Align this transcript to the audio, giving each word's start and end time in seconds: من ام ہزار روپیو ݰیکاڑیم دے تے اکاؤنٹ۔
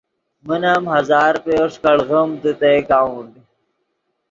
من 0.47 0.61
ام 0.73 0.83
ہزار 0.95 1.31
روپیو 1.35 1.65
ݰیکاڑیم 1.73 2.29
دے 2.41 2.51
تے 2.59 2.69
اکاؤنٹ۔ 2.79 3.33